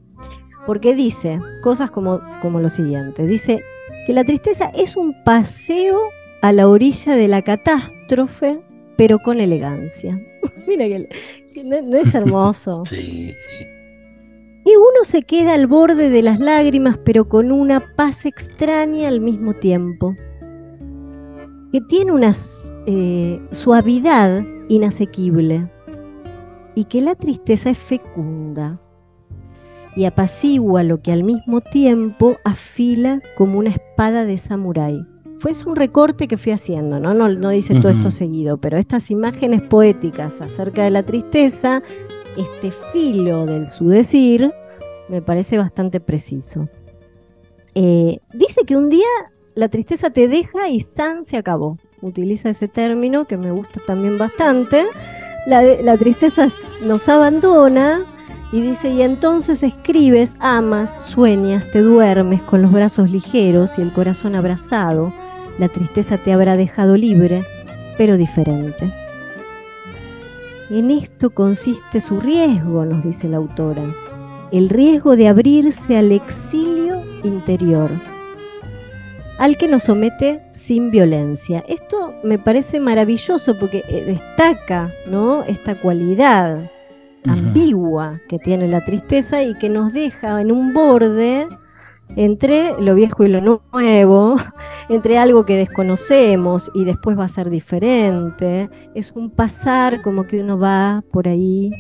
porque 0.67 0.95
dice 0.95 1.39
cosas 1.63 1.91
como, 1.91 2.21
como 2.43 2.61
lo 2.61 2.69
siguiente, 2.69 3.27
dice 3.27 3.63
que 4.07 4.13
la 4.13 4.25
tristeza 4.25 4.67
es 4.75 4.97
un 4.97 5.15
paseo 5.25 6.01
a 6.43 6.53
la 6.53 6.69
orilla 6.69 7.15
de 7.15 7.29
la 7.29 7.43
catástrofe, 7.43 8.61
pero 8.97 9.21
con 9.21 9.41
elegancia. 9.41 10.21
Mira 10.67 10.87
que, 10.87 11.65
no, 11.65 11.97
es 11.97 12.15
hermoso. 12.15 12.85
sí, 12.85 13.33
sí. 13.33 13.67
Y 14.65 14.77
uno 14.77 15.05
se 15.05 15.23
queda 15.23 15.55
al 15.55 15.69
borde 15.69 16.11
de 16.11 16.23
las 16.23 16.41
lágrimas, 16.41 16.99
pero 17.05 17.29
con 17.29 17.53
una 17.53 17.95
paz 17.95 18.27
extraña 18.27 19.09
al 19.09 19.21
mismo 19.21 19.55
tiempo, 19.55 20.17
que 21.73 21.81
tiene 21.89 22.13
una 22.13 22.33
eh, 22.87 23.41
suavidad 23.53 24.45
inasequible 24.69 25.69
y 26.79 26.85
que 26.85 27.01
la 27.01 27.17
tristeza 27.17 27.71
es 27.71 27.79
fecunda 27.79 28.81
y 29.97 30.05
apacigua 30.05 30.85
lo 30.85 31.03
que 31.03 31.11
al 31.11 31.25
mismo 31.25 31.61
tiempo 31.61 32.37
afila 32.45 33.21
como 33.37 33.59
una 33.59 33.71
espada 33.71 34.25
de 34.25 34.39
samurái. 34.39 35.05
Fue 35.39 35.51
un 35.67 35.75
recorte 35.75 36.29
que 36.29 36.37
fui 36.37 36.53
haciendo, 36.53 37.01
¿no? 37.01 37.15
No, 37.15 37.49
dice 37.49 37.81
todo 37.81 37.89
esto 37.89 38.13
seguido, 38.13 38.59
pero 38.59 38.77
estas 38.77 39.11
imágenes 39.11 39.63
poéticas 39.63 40.41
acerca 40.41 40.85
de 40.85 40.91
la 40.91 41.03
tristeza, 41.03 41.83
este 42.37 42.71
filo 42.93 43.45
del 43.45 43.69
su 43.69 43.89
decir, 43.89 44.53
me 45.09 45.21
parece 45.21 45.59
bastante 45.59 45.99
preciso. 45.99 46.69
Eh, 47.75 48.21
dice 48.35 48.63
que 48.65 48.77
un 48.77 48.89
día 48.89 49.09
la 49.57 49.69
tristeza 49.69 50.11
te 50.11 50.29
deja 50.29 50.69
y 50.69 50.79
san 50.79 51.25
se 51.25 51.39
acabó. 51.39 51.77
Utiliza 52.03 52.51
ese 52.51 52.69
término 52.69 53.25
que 53.25 53.37
me 53.37 53.51
gusta 53.51 53.81
también 53.85 54.17
bastante 54.17 54.85
la, 55.49 55.97
tristeza 55.97 56.49
nos 56.83 57.09
abandona 57.09 58.05
y 58.53 58.61
dice, 58.61 58.91
y 58.91 59.03
entonces 59.03 59.63
escribes, 59.63 60.37
amas, 60.41 61.03
sueñas, 61.05 61.65
te 61.71 61.81
duermes 61.81 62.43
con 62.43 62.63
los 62.63 62.71
brazos 62.71 63.11
ligeros 63.11 63.79
y 63.79 63.83
el 63.83 63.93
corazón 63.93 64.35
abrazado. 64.35 65.13
La 65.59 65.69
tristeza 65.69 66.19
te 66.19 66.33
habrá 66.33 66.57
dejado 66.57 66.97
libre, 66.97 67.43
pero 67.97 68.17
diferente. 68.17 68.93
En 70.71 70.91
esto 70.91 71.31
consiste 71.31 72.01
su 72.01 72.21
riesgo, 72.21 72.85
nos 72.85 73.03
dice 73.03 73.29
la 73.29 73.39
autora, 73.39 73.83
el 74.53 74.69
riesgo 74.69 75.17
de 75.17 75.29
abrirse 75.29 75.97
al 75.97 76.13
exilio 76.13 77.03
interior 77.25 77.91
al 79.39 79.57
que 79.57 79.69
nos 79.69 79.85
somete 79.85 80.43
sin 80.53 80.91
violencia. 80.91 81.65
Esto 81.69 82.15
me 82.25 82.39
parece 82.39 82.81
maravilloso 82.81 83.59
porque 83.59 83.85
eh, 83.89 84.05
destaca 84.05 84.93
¿no? 85.07 85.45
esta 85.45 85.75
cualidad 85.77 86.59
ambigua 87.25 88.21
que 88.29 88.39
tiene 88.39 88.69
la 88.69 88.85
tristeza 88.85 89.43
y 89.43 89.55
que 89.55 89.69
nos 89.69 89.93
deja 89.93 90.41
en 90.41 90.51
un 90.51 90.73
borde 90.73 91.47
entre 92.17 92.81
lo 92.81 92.95
viejo 92.95 93.25
y 93.25 93.29
lo 93.29 93.61
nuevo, 93.73 94.37
entre 94.89 95.19
algo 95.19 95.45
que 95.45 95.57
desconocemos 95.57 96.71
y 96.75 96.85
después 96.85 97.19
va 97.19 97.25
a 97.25 97.29
ser 97.29 97.51
diferente. 97.51 98.71
Es 98.95 99.13
un 99.13 99.31
pasar 99.31 100.03
como 100.03 100.27
que 100.27 100.41
uno 100.41 100.59
va 100.59 101.05
por 101.13 101.29
ahí 101.29 101.71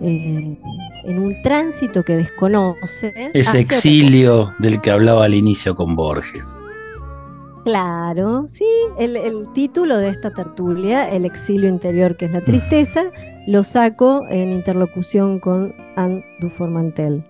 eh, 0.00 0.58
en 1.04 1.18
un 1.18 1.42
tránsito 1.42 2.02
que 2.02 2.16
desconoce. 2.16 3.12
Ese 3.34 3.60
exilio 3.60 4.54
del 4.58 4.80
que 4.80 4.90
hablaba 4.90 5.26
al 5.26 5.34
inicio 5.34 5.74
con 5.74 5.94
Borges. 5.94 6.58
Claro, 7.64 8.44
sí, 8.46 8.66
el, 8.98 9.48
título 9.54 9.96
de 9.96 10.10
esta 10.10 10.30
tertulia, 10.30 11.10
El 11.10 11.24
exilio 11.24 11.70
interior, 11.70 12.14
que 12.14 12.26
es 12.26 12.32
la 12.32 12.42
tristeza, 12.42 13.04
lo 13.46 13.62
saco 13.62 14.22
en 14.28 14.52
interlocución 14.52 15.40
con 15.40 15.74
Anne 15.96 16.22
Duformantel. 16.40 17.24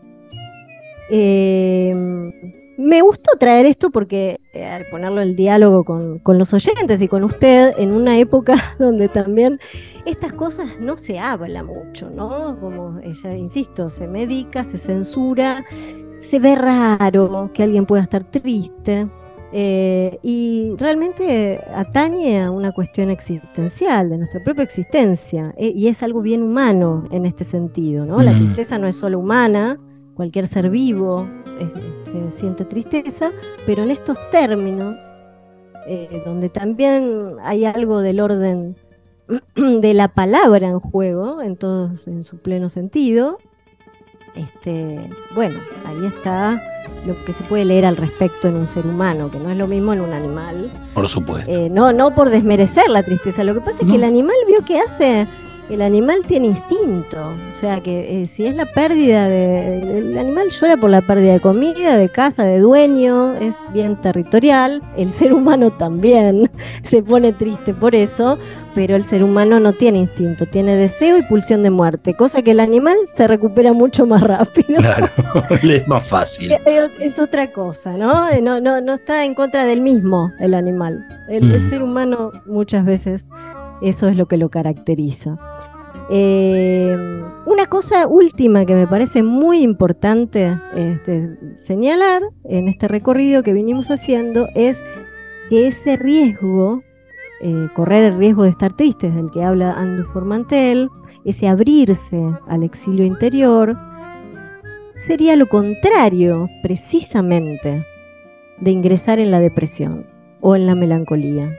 Em, 1.09 2.33
me 2.77 3.01
gustó 3.01 3.39
traer 3.39 3.67
esto 3.67 3.91
porque 3.91 4.41
eh, 4.53 4.65
al 4.65 4.85
ponerlo 4.91 5.23
en 5.23 5.37
diálogo 5.37 5.85
con, 5.85 6.19
con, 6.19 6.37
los 6.37 6.53
oyentes 6.53 7.01
y 7.01 7.07
con 7.07 7.23
usted 7.23 7.73
en 7.79 7.93
una 7.93 8.19
época 8.19 8.57
donde 8.81 9.09
también 9.09 9.61
estas 10.05 10.33
cosas 10.33 10.81
no 10.81 10.97
se 10.97 11.21
habla 11.21 11.63
mucho, 11.63 12.11
¿no? 12.11 12.59
Como 12.59 12.99
ella, 13.05 13.37
insisto, 13.37 13.89
se 13.89 14.09
medica, 14.09 14.65
se 14.65 14.79
censura, 14.79 15.65
se 16.19 16.41
ve 16.41 16.57
raro 16.57 17.51
que 17.55 17.63
alguien 17.63 17.87
pueda 17.87 18.03
estar 18.03 18.25
triste. 18.25 19.07
Eh, 19.57 20.19
y 20.25 20.75
realmente 20.79 21.61
atañe 21.73 22.43
a 22.43 22.51
una 22.51 22.73
cuestión 22.73 23.09
existencial, 23.09 24.11
de 24.11 24.19
nuestra 24.19 24.43
propia 24.43 24.65
existencia, 24.65 25.55
eh, 25.57 25.71
y 25.73 25.87
es 25.87 26.03
algo 26.03 26.23
bien 26.23 26.43
humano 26.43 27.05
en 27.13 27.25
este 27.25 27.45
sentido, 27.45 28.05
¿no? 28.05 28.21
La 28.21 28.33
tristeza 28.33 28.79
no 28.79 28.89
es 28.89 28.97
solo 28.97 29.21
humana, 29.21 29.79
cualquier 30.17 30.49
ser 30.49 30.71
vivo 30.71 31.29
este, 31.61 32.33
siente 32.33 32.65
tristeza, 32.65 33.31
pero 33.65 33.85
en 33.85 33.93
estos 33.93 34.19
términos, 34.33 34.99
eh, 35.87 36.21
donde 36.25 36.49
también 36.49 37.37
hay 37.41 37.65
algo 37.65 38.01
del 38.01 38.19
orden 38.19 38.75
de 39.55 39.95
la 39.95 40.09
palabra 40.09 40.67
en 40.67 40.81
juego, 40.81 41.41
en 41.43 41.55
todos 41.55 42.09
en 42.09 42.25
su 42.25 42.39
pleno 42.39 42.69
sentido, 42.69 43.39
este, 44.35 44.99
bueno, 45.37 45.61
ahí 45.87 46.07
está 46.07 46.61
lo 47.07 47.23
que 47.25 47.33
se 47.33 47.45
puede 47.45 47.65
leer 47.65 47.87
al 47.87 47.97
respecto 47.97 48.49
en 48.49 48.57
un 48.57 48.67
ser 48.67 48.87
humano, 48.87 49.31
que 49.31 49.39
no 49.39 49.51
es 49.51 49.57
lo 49.57 49.67
mismo 49.67 49.93
en 49.93 50.01
un 50.01 50.13
animal. 50.13 50.71
Por 50.95 51.09
supuesto. 51.09 51.51
Eh, 51.51 51.69
no, 51.71 51.93
no 51.93 52.15
por 52.15 52.31
desmerecer 52.31 52.89
la 52.89 53.03
tristeza. 53.03 53.45
Lo 53.45 53.55
que 53.55 53.61
pasa 53.61 53.83
es 53.83 53.91
que 53.91 53.97
el 53.97 54.05
animal 54.05 54.37
vio 54.47 54.65
que 54.65 54.79
hace. 54.79 55.27
El 55.71 55.81
animal 55.81 56.19
tiene 56.27 56.49
instinto, 56.49 57.31
o 57.51 57.55
sea 57.55 57.81
que 57.81 58.23
eh, 58.23 58.27
si 58.27 58.45
es 58.45 58.55
la 58.55 58.67
pérdida 58.67 59.29
de... 59.29 59.99
El 59.99 60.19
animal 60.19 60.51
llora 60.51 60.77
por 60.77 60.91
la 60.91 61.01
pérdida 61.01 61.33
de 61.33 61.41
comida, 61.41 61.97
de 61.97 62.11
casa, 62.11 62.45
de 62.45 62.59
dueño, 62.59 63.35
es 63.37 63.57
bien 63.73 63.97
territorial, 63.97 64.83
el 64.99 65.11
ser 65.11 65.33
humano 65.33 65.71
también 65.71 66.51
se 66.83 67.03
pone 67.03 67.33
triste 67.33 67.73
por 67.73 67.95
eso, 67.95 68.37
pero 68.75 68.97
el 68.97 69.05
ser 69.05 69.23
humano 69.23 69.61
no 69.61 69.73
tiene 69.73 69.99
instinto, 69.99 70.47
tiene 70.47 70.77
deseo 70.77 71.19
y 71.19 71.23
pulsión 71.23 71.63
de 71.63 71.71
muerte, 71.71 72.15
cosa 72.15 72.43
que 72.43 72.53
el 72.53 72.61
animal 72.61 72.97
se 73.07 73.27
recupera 73.27 73.73
mucho 73.73 74.07
más 74.07 74.23
rápido. 74.23 74.79
Claro, 74.79 75.09
es 75.63 75.89
más 75.89 76.07
fácil. 76.07 76.53
Es, 77.01 77.19
otra 77.19 77.53
cosa, 77.53 77.97
¿no? 77.97 78.31
No, 78.41 78.61
¿no? 78.61 78.81
no 78.81 78.95
está 78.95 79.25
en 79.25 79.35
contra 79.35 79.65
del 79.65 79.81
mismo 79.81 80.31
el 80.41 80.55
animal. 80.55 81.07
El, 81.29 81.53
el 81.53 81.69
ser 81.69 81.83
humano 81.83 82.33
muchas 82.47 82.85
veces 82.85 83.29
eso 83.83 84.09
es 84.09 84.17
lo 84.17 84.27
que 84.27 84.37
lo 84.37 84.49
caracteriza. 84.49 85.39
Eh, 86.11 86.97
una 87.47 87.67
cosa 87.67 88.07
última 88.07 88.67
que 88.67 88.75
me 88.75 88.87
parece 88.87 89.23
muy 89.23 89.63
importante 89.63 90.55
este, 90.77 91.39
señalar 91.57 92.23
en 92.45 92.69
este 92.69 92.89
recorrido 92.89 93.43
que 93.43 93.53
vinimos 93.53 93.91
haciendo 93.91 94.49
es 94.55 94.85
que 95.49 95.69
ese 95.69 95.97
riesgo, 95.97 96.83
eh, 97.47 97.69
correr 97.75 98.05
el 98.05 98.17
riesgo 98.17 98.45
de 98.45 98.49
estar 98.49 98.73
tristes, 98.73 99.15
del 99.15 99.31
que 99.31 99.45
habla 99.45 99.75
Andu 99.75 100.05
Formantel, 100.05 100.89
ese 101.27 101.47
abrirse 101.47 102.19
al 102.49 102.63
exilio 102.63 103.05
interior, 103.05 103.77
sería 104.97 105.37
lo 105.37 105.45
contrario, 105.45 106.49
precisamente, 106.63 107.85
de 108.63 108.71
ingresar 108.71 109.19
en 109.19 109.31
la 109.31 109.41
depresión 109.41 110.07
o 110.41 110.57
en 110.57 110.65
la 110.65 110.75
melancolía. 110.75 111.51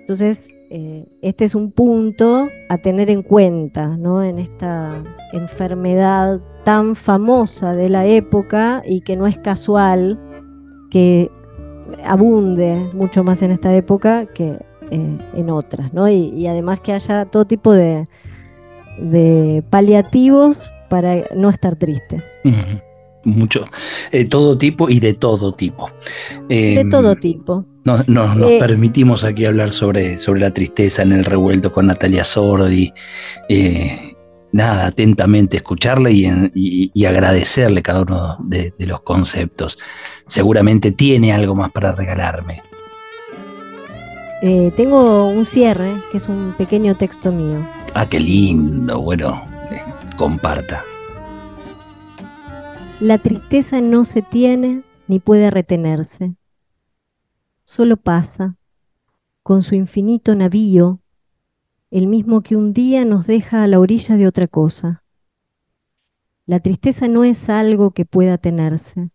Entonces, 0.00 0.54
eh, 0.68 1.06
este 1.22 1.44
es 1.44 1.54
un 1.54 1.72
punto 1.72 2.48
a 2.68 2.76
tener 2.76 3.08
en 3.08 3.22
cuenta 3.22 3.96
¿no? 3.96 4.22
en 4.22 4.38
esta 4.38 5.02
enfermedad 5.32 6.42
tan 6.64 6.94
famosa 6.94 7.72
de 7.72 7.88
la 7.88 8.04
época 8.04 8.82
y 8.84 9.00
que 9.00 9.16
no 9.16 9.26
es 9.26 9.38
casual 9.38 10.20
que 10.90 11.30
abunde 12.04 12.76
mucho 12.92 13.24
más 13.24 13.42
en 13.42 13.50
esta 13.50 13.74
época 13.74 14.26
que 14.26 14.56
eh, 14.90 15.18
en 15.34 15.50
otras, 15.50 15.92
¿no? 15.92 16.08
Y, 16.08 16.46
además 16.46 16.80
que 16.80 16.92
haya 16.92 17.26
todo 17.26 17.44
tipo 17.44 17.72
de, 17.72 18.08
de 18.98 19.62
paliativos 19.70 20.70
para 20.88 21.24
no 21.34 21.50
estar 21.50 21.76
triste. 21.76 22.22
Mucho, 23.24 23.66
eh, 24.12 24.24
todo 24.24 24.56
tipo 24.56 24.88
y 24.88 25.00
de 25.00 25.12
todo 25.12 25.52
tipo. 25.52 25.90
de 26.48 26.86
todo 26.90 27.16
tipo. 27.16 27.66
Nos, 28.06 28.36
eh, 28.50 28.58
permitimos 28.58 29.24
aquí 29.24 29.44
hablar 29.46 29.70
sobre, 29.72 30.18
sobre 30.18 30.40
la 30.40 30.52
tristeza 30.52 31.02
en 31.02 31.12
el 31.12 31.24
revuelto 31.24 31.72
con 31.72 31.86
Natalia 31.86 32.24
Sordi. 32.24 32.92
Nada, 34.52 34.86
atentamente 34.86 35.58
escucharle 35.58 36.12
y, 36.12 37.06
agradecerle 37.06 37.82
cada 37.82 38.02
uno 38.02 38.36
de, 38.40 38.72
los 38.80 39.00
conceptos. 39.02 39.78
Seguramente 40.26 40.92
tiene 40.92 41.32
algo 41.32 41.54
más 41.54 41.70
para 41.70 41.92
regalarme. 41.92 42.62
Eh, 44.42 44.72
tengo 44.76 45.28
un 45.28 45.46
cierre, 45.46 45.92
que 46.12 46.18
es 46.18 46.28
un 46.28 46.54
pequeño 46.56 46.96
texto 46.96 47.32
mío. 47.32 47.66
Ah, 47.94 48.08
qué 48.08 48.20
lindo. 48.20 49.00
Bueno, 49.00 49.44
comparta. 50.16 50.84
La 53.00 53.18
tristeza 53.18 53.80
no 53.80 54.04
se 54.04 54.22
tiene 54.22 54.82
ni 55.06 55.18
puede 55.18 55.50
retenerse 55.50 56.34
solo 57.68 57.98
pasa, 57.98 58.56
con 59.42 59.60
su 59.60 59.74
infinito 59.74 60.34
navío, 60.34 61.00
el 61.90 62.06
mismo 62.06 62.42
que 62.42 62.56
un 62.56 62.72
día 62.72 63.04
nos 63.04 63.26
deja 63.26 63.62
a 63.62 63.66
la 63.66 63.80
orilla 63.80 64.16
de 64.16 64.26
otra 64.26 64.46
cosa. 64.46 65.02
La 66.44 66.60
tristeza 66.60 67.08
no 67.08 67.24
es 67.24 67.48
algo 67.48 67.92
que 67.92 68.04
pueda 68.04 68.38
tenerse, 68.38 69.10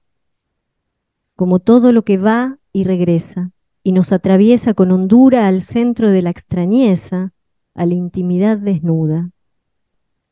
como 1.36 1.60
todo 1.60 1.92
lo 1.92 2.04
que 2.04 2.18
va 2.18 2.60
y 2.72 2.84
regresa, 2.84 3.52
y 3.84 3.92
nos 3.92 4.12
atraviesa 4.12 4.74
con 4.74 4.92
hondura 4.92 5.48
al 5.48 5.62
centro 5.62 6.10
de 6.10 6.22
la 6.22 6.30
extrañeza, 6.30 7.34
a 7.76 7.86
la 7.86 7.94
intimidad 7.94 8.58
desnuda. 8.58 9.32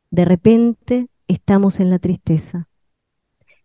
De 0.09 0.25
repente 0.25 1.09
estamos 1.27 1.79
en 1.79 1.89
la 1.89 1.99
tristeza. 1.99 2.67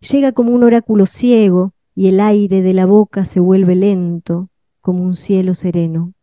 Llega 0.00 0.32
como 0.32 0.52
un 0.52 0.64
oráculo 0.64 1.06
ciego 1.06 1.72
y 1.94 2.08
el 2.08 2.20
aire 2.20 2.62
de 2.62 2.74
la 2.74 2.84
boca 2.84 3.24
se 3.24 3.40
vuelve 3.40 3.74
lento 3.74 4.50
como 4.80 5.02
un 5.02 5.14
cielo 5.14 5.54
sereno. 5.54 6.15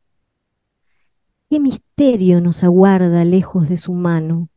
¿Qué 1.54 1.60
misterio 1.60 2.42
nos 2.42 2.64
aguarda 2.64 3.24
lejos 3.24 3.70
de 3.70 3.78
su 3.78 3.94
mano? 3.94 4.50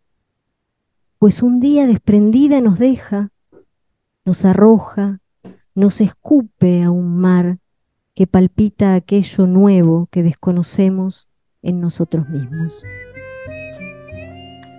Pues 1.19 1.43
un 1.43 1.57
día 1.57 1.87
desprendida 1.87 2.63
nos 2.63 2.79
deja, 2.79 3.33
nos 4.25 4.47
arroja, 4.47 5.21
nos 5.75 6.01
escupe 6.01 6.83
a 6.83 6.91
un 6.91 7.19
mar 7.19 7.59
que 8.15 8.27
palpita 8.27 8.95
aquello 8.95 9.47
nuevo 9.47 10.09
que 10.11 10.23
desconocemos 10.23 11.29
en 11.61 11.83
nosotros 11.83 12.31
mismos. 12.31 12.83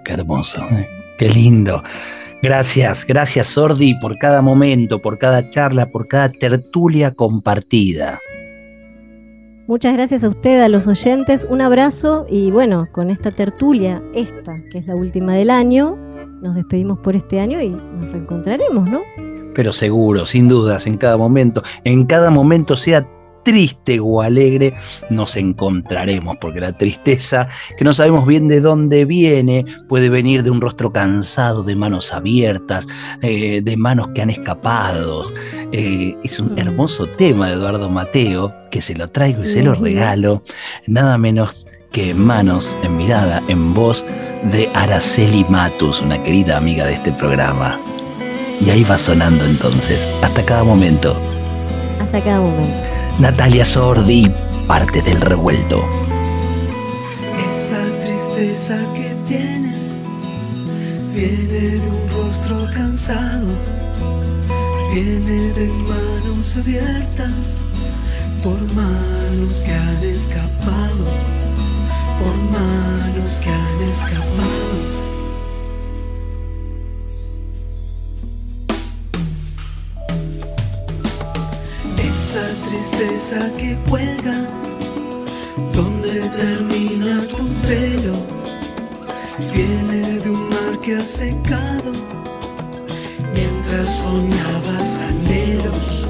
Qué 0.03 0.13
hermoso, 0.13 0.63
¿eh? 0.71 0.87
qué 1.19 1.29
lindo. 1.29 1.83
Gracias, 2.41 3.05
gracias 3.05 3.45
Sordi 3.45 3.93
por 3.93 4.17
cada 4.17 4.41
momento, 4.41 5.03
por 5.03 5.19
cada 5.19 5.51
charla, 5.51 5.91
por 5.91 6.07
cada 6.07 6.29
tertulia 6.29 7.11
compartida. 7.11 8.17
Muchas 9.67 9.91
gracias 9.91 10.23
a 10.23 10.29
usted, 10.29 10.61
a 10.61 10.69
los 10.69 10.87
oyentes, 10.87 11.45
un 11.49 11.59
abrazo 11.59 12.25
y 12.29 12.51
bueno, 12.51 12.87
con 12.93 13.09
esta 13.09 13.31
tertulia, 13.31 14.01
esta 14.13 14.63
que 14.71 14.77
es 14.77 14.87
la 14.87 14.95
última 14.95 15.33
del 15.33 15.49
año, 15.49 15.97
nos 16.41 16.55
despedimos 16.55 16.99
por 16.99 17.17
este 17.17 17.41
año 17.41 17.61
y 17.61 17.71
nos 17.71 18.09
reencontraremos, 18.13 18.89
¿no? 18.89 19.01
Pero 19.53 19.73
seguro, 19.73 20.25
sin 20.25 20.47
dudas, 20.47 20.87
en 20.87 20.95
cada 20.95 21.17
momento, 21.17 21.63
en 21.83 22.05
cada 22.05 22.29
momento 22.29 22.77
sea 22.77 23.09
triste 23.47 24.01
o 24.01 24.21
alegre, 24.21 24.75
nos 25.09 25.37
encontraremos, 25.37 26.35
porque 26.35 26.59
la 26.59 26.73
tristeza, 26.73 27.47
que 27.77 27.85
no 27.85 27.93
sabemos 27.93 28.27
bien 28.27 28.49
de 28.49 28.59
dónde 28.59 29.05
viene, 29.05 29.65
puede 29.87 30.09
venir 30.09 30.43
de 30.43 30.49
un 30.49 30.59
rostro 30.59 30.91
cansado, 30.91 31.63
de 31.63 31.77
manos 31.77 32.11
abiertas, 32.11 32.87
eh, 33.21 33.61
de 33.63 33.77
manos 33.77 34.09
que 34.09 34.21
han 34.21 34.29
escapado. 34.29 35.31
Eh, 35.71 36.17
es 36.25 36.41
un 36.41 36.55
mm. 36.55 36.59
hermoso 36.59 37.05
tema 37.07 37.47
de 37.47 37.53
Eduardo 37.53 37.89
Mateo, 37.89 38.53
que 38.69 38.81
se 38.81 38.95
lo 38.95 39.07
traigo 39.11 39.45
y 39.45 39.47
se 39.47 39.63
lo 39.63 39.75
regalo, 39.75 40.43
nada 40.85 41.17
menos 41.17 41.67
que 41.93 42.09
en 42.09 42.25
manos, 42.25 42.75
en 42.83 42.97
mirada, 42.97 43.41
en 43.47 43.73
voz 43.73 44.03
de 44.51 44.69
Araceli 44.73 45.45
Matus, 45.45 46.01
una 46.01 46.21
querida 46.21 46.57
amiga 46.57 46.83
de 46.83 46.95
este 46.95 47.13
programa. 47.13 47.79
Y 48.59 48.71
ahí 48.71 48.83
va 48.83 48.97
sonando 48.97 49.45
entonces, 49.45 50.13
hasta 50.21 50.43
cada 50.43 50.65
momento. 50.65 51.15
Hasta 52.01 52.21
cada 52.21 52.41
momento. 52.41 52.86
Natalia 53.19 53.65
Sordi, 53.65 54.31
parte 54.67 55.01
del 55.01 55.19
revuelto. 55.19 55.83
Esa 57.51 57.81
tristeza 58.03 58.77
que 58.93 59.15
tienes 59.27 59.97
viene 61.15 61.79
de 61.79 61.89
un 61.89 62.07
rostro 62.09 62.67
cansado, 62.71 63.47
viene 64.93 65.51
de 65.53 65.67
manos 65.67 66.57
abiertas 66.57 67.65
por 68.43 68.59
manos 68.75 69.63
que 69.65 69.73
han 69.73 70.03
escapado, 70.03 71.05
por 72.19 72.35
manos 72.51 73.41
que 73.43 73.49
han 73.49 73.81
escapado. 73.91 74.96
Tristeza 82.77 83.39
que 83.57 83.75
cuelga, 83.89 84.47
donde 85.73 86.21
termina 86.21 87.19
tu 87.35 87.47
pelo, 87.65 88.13
viene 89.51 90.19
de 90.19 90.29
un 90.29 90.49
mar 90.49 90.79
que 90.83 90.97
ha 90.97 91.01
secado, 91.01 91.91
mientras 93.33 93.87
soñabas 94.03 94.99
anhelos, 95.09 96.07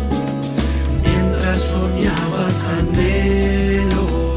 mientras 1.05 1.63
soñabas 1.63 2.69
anhelos. 2.79 4.36